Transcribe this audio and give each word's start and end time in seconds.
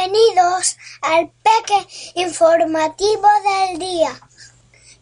Bienvenidos 0.00 0.78
al 1.02 1.30
Peque 1.42 1.86
Informativo 2.14 3.28
del 3.68 3.78
Día. 3.78 4.18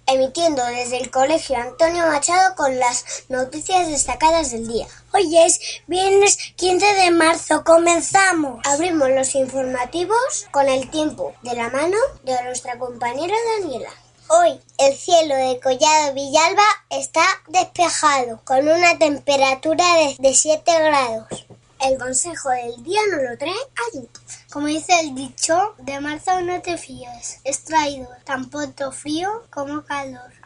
Emitiendo 0.06 0.64
desde 0.64 0.96
el 0.96 1.12
Colegio 1.12 1.56
Antonio 1.56 2.04
Machado 2.08 2.56
con 2.56 2.76
las 2.80 3.04
noticias 3.28 3.86
destacadas 3.86 4.50
del 4.50 4.66
día. 4.66 4.88
Hoy 5.14 5.38
es 5.38 5.60
viernes 5.86 6.36
15 6.56 6.94
de 6.94 7.10
marzo. 7.12 7.62
Comenzamos. 7.62 8.60
Abrimos 8.66 9.10
los 9.10 9.36
informativos 9.36 10.48
con 10.50 10.68
el 10.68 10.90
tiempo 10.90 11.32
de 11.42 11.54
la 11.54 11.68
mano 11.68 11.96
de 12.24 12.42
nuestra 12.42 12.76
compañera 12.76 13.36
Daniela. 13.60 13.90
Hoy 14.30 14.60
el 14.78 14.96
cielo 14.96 15.36
de 15.36 15.60
Collado 15.60 16.14
Villalba 16.14 16.66
está 16.90 17.24
despejado, 17.46 18.40
con 18.44 18.66
una 18.66 18.98
temperatura 18.98 19.84
de 20.18 20.34
7 20.34 20.62
grados. 20.66 21.47
El 21.80 21.96
consejo 21.96 22.50
del 22.50 22.82
día 22.82 23.00
no 23.10 23.22
lo 23.22 23.38
trae 23.38 23.52
allí. 23.52 24.08
Como 24.50 24.66
dice 24.66 24.98
el 25.00 25.14
dicho, 25.14 25.74
de 25.78 26.00
marzo 26.00 26.40
no 26.40 26.60
te 26.60 26.76
fíes. 26.76 27.40
Es 27.44 27.62
traído 27.62 28.08
tanto 28.24 28.90
frío 28.90 29.46
como 29.50 29.84
calor. 29.84 30.37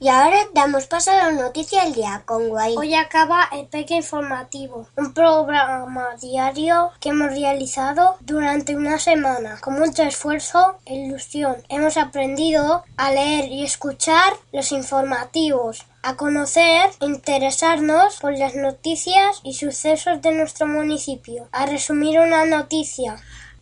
Y 0.00 0.10
ahora 0.10 0.38
damos 0.54 0.86
paso 0.86 1.10
a 1.10 1.16
la 1.16 1.32
noticia 1.32 1.82
del 1.82 1.94
día 1.94 2.22
con 2.24 2.50
Guay. 2.50 2.76
Hoy 2.76 2.94
acaba 2.94 3.48
el 3.50 3.66
Peque 3.66 3.96
Informativo, 3.96 4.86
un 4.96 5.12
programa 5.12 6.14
diario 6.22 6.92
que 7.00 7.08
hemos 7.08 7.32
realizado 7.32 8.14
durante 8.20 8.76
una 8.76 9.00
semana. 9.00 9.58
Con 9.60 9.74
mucho 9.74 10.04
esfuerzo 10.04 10.78
e 10.84 10.94
ilusión 10.94 11.56
hemos 11.68 11.96
aprendido 11.96 12.84
a 12.96 13.10
leer 13.10 13.50
y 13.50 13.64
escuchar 13.64 14.34
los 14.52 14.70
informativos, 14.70 15.84
a 16.02 16.14
conocer 16.14 16.90
e 17.00 17.06
interesarnos 17.06 18.18
por 18.20 18.38
las 18.38 18.54
noticias 18.54 19.40
y 19.42 19.54
sucesos 19.54 20.22
de 20.22 20.30
nuestro 20.30 20.68
municipio, 20.68 21.48
a 21.50 21.66
resumir 21.66 22.20
una 22.20 22.44
noticia, 22.44 23.16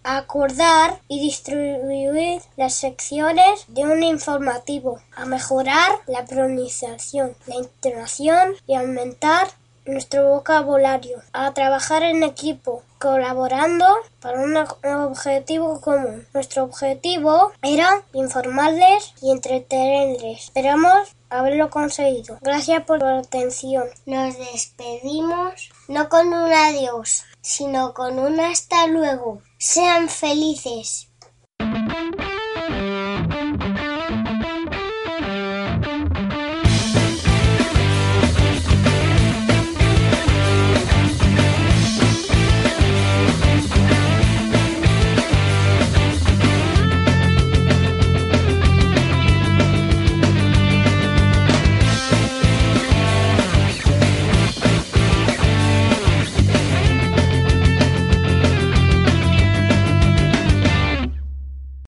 acordar 0.07 1.01
y 1.09 1.21
distribuir 1.21 2.41
las 2.57 2.75
secciones 2.75 3.65
de 3.69 3.83
un 3.83 4.05
informativo, 4.05 5.01
a 5.17 5.27
mejorar 5.27 5.91
la 6.07 6.25
pronunciación, 6.25 7.35
la 7.47 7.57
intonación 7.57 8.55
y 8.69 8.75
aumentar 8.75 9.49
nuestro 9.87 10.29
vocabulario, 10.29 11.23
a 11.33 11.53
trabajar 11.55 12.03
en 12.03 12.23
equipo, 12.23 12.83
colaborando 12.99 13.87
para 14.21 14.41
un 14.41 14.57
objetivo 14.57 15.81
común. 15.81 16.27
Nuestro 16.35 16.65
objetivo 16.65 17.53
era 17.63 18.03
informarles 18.13 19.15
y 19.23 19.31
entretenerles. 19.31 20.45
Esperamos 20.45 21.17
haberlo 21.31 21.71
conseguido. 21.71 22.39
Gracias 22.41 22.85
por 22.85 23.01
su 23.01 23.07
atención. 23.07 23.85
Nos 24.07 24.37
despedimos 24.39 25.71
no 25.89 26.09
con 26.09 26.29
un 26.29 26.53
adiós, 26.53 27.25
sino 27.41 27.95
con 27.95 28.19
un 28.19 28.41
hasta 28.41 28.87
luego. 28.87 29.41
Sean 29.59 30.09
felices. 30.09 31.09